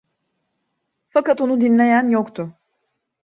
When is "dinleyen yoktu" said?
1.61-2.53